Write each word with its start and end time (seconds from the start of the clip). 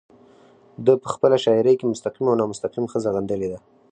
ده 0.85 0.93
په 1.01 1.07
خپله 1.13 1.37
شاعرۍ 1.43 1.75
کې 1.77 1.89
مستقيم 1.91 2.25
او 2.29 2.39
نامستقيم 2.41 2.85
ښځه 2.91 3.09
غندلې 3.15 3.47
ده 3.53 3.59